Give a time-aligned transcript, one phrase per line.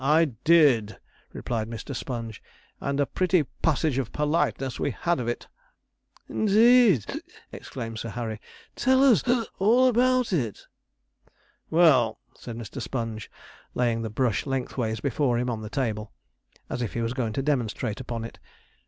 [0.03, 0.97] 'I did,'
[1.31, 1.95] replied Mr.
[1.95, 2.41] Sponge;
[2.79, 5.47] 'and a pretty passage of politeness we had of it.'
[6.27, 7.05] 'Indeed!'
[7.51, 8.41] exclaimed Sir Harry.
[8.75, 9.21] 'Tell us
[9.59, 10.65] all about it.'
[11.69, 12.81] 'Well,' said Mr.
[12.81, 13.29] Sponge,
[13.75, 16.11] laying the brush lengthways before him on the table,
[16.67, 18.39] as if he was going to demonstrate upon it.